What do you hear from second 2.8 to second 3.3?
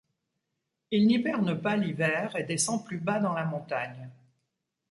plus bas